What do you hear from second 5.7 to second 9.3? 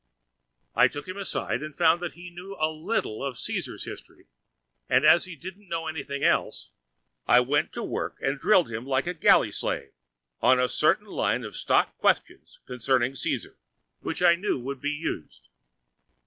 anything else, I went to work and drilled him like a